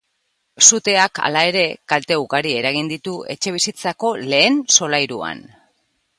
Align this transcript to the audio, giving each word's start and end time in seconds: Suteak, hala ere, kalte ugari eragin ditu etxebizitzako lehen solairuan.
Suteak, 0.67 1.19
hala 1.27 1.43
ere, 1.49 1.65
kalte 1.93 2.17
ugari 2.21 2.55
eragin 2.63 2.91
ditu 2.95 3.15
etxebizitzako 3.35 4.15
lehen 4.33 4.61
solairuan. 4.79 5.47